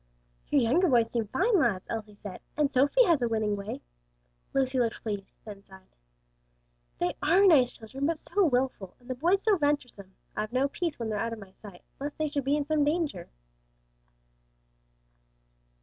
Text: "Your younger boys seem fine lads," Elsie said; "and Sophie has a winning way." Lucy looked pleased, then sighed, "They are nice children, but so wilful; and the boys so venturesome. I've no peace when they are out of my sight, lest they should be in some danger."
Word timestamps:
"Your 0.49 0.61
younger 0.63 0.87
boys 0.89 1.11
seem 1.11 1.27
fine 1.27 1.59
lads," 1.59 1.85
Elsie 1.87 2.15
said; 2.15 2.39
"and 2.57 2.73
Sophie 2.73 3.05
has 3.05 3.21
a 3.21 3.27
winning 3.27 3.55
way." 3.55 3.81
Lucy 4.51 4.79
looked 4.79 5.03
pleased, 5.03 5.31
then 5.45 5.63
sighed, 5.63 5.95
"They 6.97 7.15
are 7.21 7.45
nice 7.45 7.73
children, 7.73 8.07
but 8.07 8.17
so 8.17 8.43
wilful; 8.43 8.95
and 8.99 9.07
the 9.07 9.13
boys 9.13 9.43
so 9.43 9.57
venturesome. 9.57 10.15
I've 10.35 10.51
no 10.53 10.67
peace 10.67 10.97
when 10.97 11.09
they 11.11 11.15
are 11.17 11.19
out 11.19 11.33
of 11.33 11.37
my 11.39 11.51
sight, 11.51 11.83
lest 11.99 12.17
they 12.17 12.29
should 12.29 12.45
be 12.45 12.57
in 12.57 12.65
some 12.65 12.83
danger." 12.83 13.29